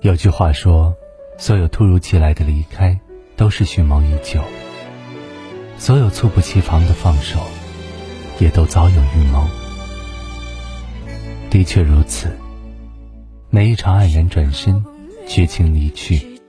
[0.00, 0.94] 有句话说，
[1.38, 2.98] 所有突如其来的离开，
[3.36, 4.40] 都是蓄谋已久；
[5.78, 7.38] 所有猝不及防的放手，
[8.38, 9.46] 也都早有预谋。
[11.48, 12.28] 的确如此，
[13.48, 14.84] 每一场黯然转身、
[15.26, 16.40] 绝情离去，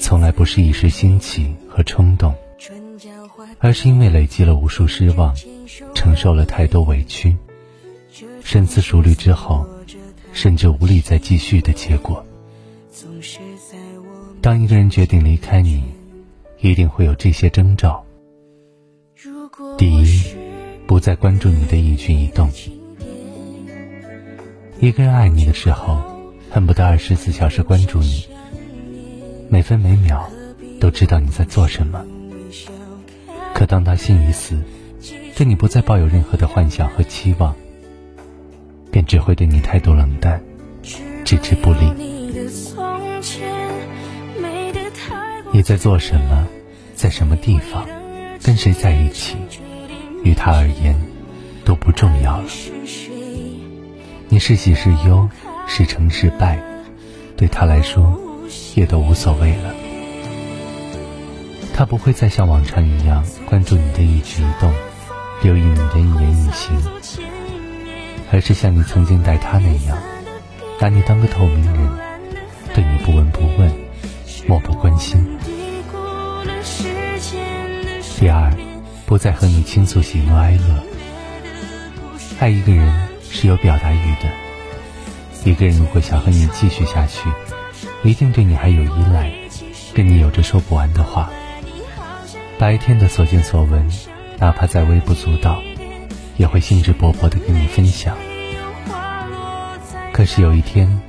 [0.00, 2.34] 从来不是一时兴起和冲动，
[3.58, 5.34] 而是因为累积了无数失望，
[5.94, 7.36] 承受了太多委屈，
[8.42, 9.66] 深思熟虑之后，
[10.32, 12.24] 甚至无力再继续的结果。
[14.40, 15.82] 当一个人决定离开你，
[16.60, 18.04] 一定会有这些征兆。
[19.76, 20.22] 第一，
[20.86, 22.48] 不再关注你的一举一动。
[24.80, 26.00] 一个人爱你的时候，
[26.50, 28.28] 恨不得二十四小时关注你，
[29.48, 30.30] 每分每秒
[30.78, 32.04] 都知道你在做什么。
[33.54, 34.60] 可当他心已死，
[35.34, 37.54] 对你不再抱有任何的幻想和期望，
[38.94, 40.40] 便只会对你态度冷淡，
[41.24, 41.92] 置之不理。
[45.50, 46.46] 你在做什么，
[46.94, 47.84] 在什么地方，
[48.40, 49.34] 跟谁在一起，
[50.22, 50.94] 于他而言
[51.64, 52.44] 都不重要了。
[54.28, 55.28] 你是喜是忧，
[55.66, 56.62] 是成是败，
[57.36, 58.16] 对他来说
[58.76, 59.74] 也都无所谓了。
[61.74, 64.72] 他不会再像往常一样关注你的一举一动，
[65.42, 66.80] 留意你的一言一行，
[68.34, 69.96] 而是像你曾经待他那样，
[70.80, 71.88] 拿你当个透明人，
[72.74, 73.72] 对你不闻不问，
[74.48, 75.24] 漠不关心。
[78.18, 78.52] 第二，
[79.06, 80.82] 不再和你倾诉喜怒哀乐。
[82.40, 82.92] 爱一个人
[83.30, 84.28] 是有表达欲的，
[85.48, 87.30] 一个人如果想和你继续下去，
[88.02, 89.30] 一定对你还有依赖，
[89.94, 91.30] 跟你有着说不完的话。
[92.58, 93.88] 白天的所见所闻，
[94.38, 95.62] 哪怕再微不足道，
[96.36, 98.16] 也会兴致勃勃地跟你分享。
[100.12, 101.00] 可是有一天，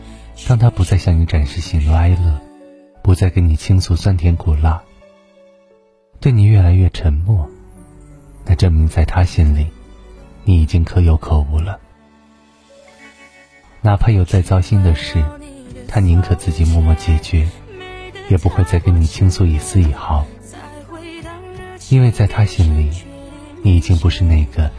[0.48, 2.40] 当他不再向你展示喜怒哀乐，
[3.04, 4.82] 不再跟你倾诉酸甜苦辣。
[6.20, 7.48] 对你越来越沉默，
[8.46, 9.68] 那证明在他心里，
[10.44, 11.80] 你已经可有可无了。
[13.82, 15.24] 哪怕有再糟心的事，
[15.88, 17.48] 他宁可自己默默解决，
[18.30, 20.26] 也不会再跟你倾诉一丝一毫。
[21.90, 22.90] 因为在他心里，
[23.62, 24.72] 你已经不是那个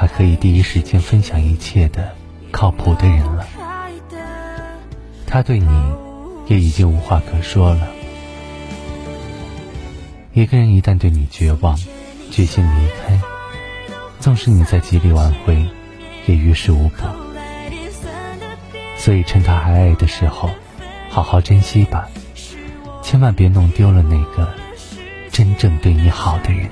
[0.00, 2.14] 他可以第一时间分享一切的
[2.52, 3.44] 靠谱的人了。
[5.26, 5.66] 他对你，
[6.46, 7.88] 也已经无话可说了。
[10.32, 11.76] 一个人一旦对你绝望，
[12.30, 13.18] 决心离开，
[14.20, 15.66] 纵使你再极力挽回，
[16.26, 17.04] 也于事无补。
[18.96, 20.48] 所以趁他还爱的时候，
[21.10, 22.08] 好好珍惜吧，
[23.02, 24.48] 千万别弄丢了那个
[25.32, 26.70] 真正对你好的人。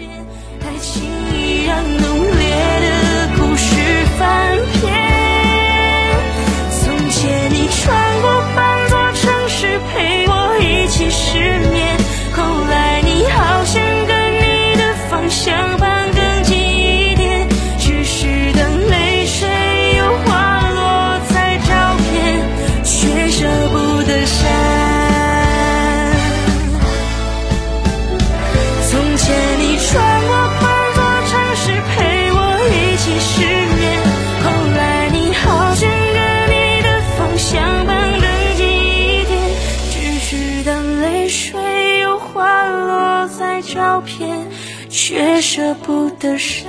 [43.77, 44.49] 照片，
[44.89, 46.65] 却舍不得删。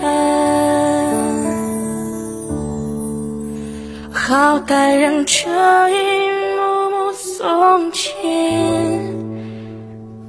[4.12, 9.16] 好歹让这一幕幕从前，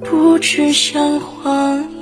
[0.05, 1.98] 不只像谎言。